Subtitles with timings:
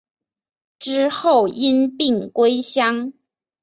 [0.79, 3.13] 之后因病归乡。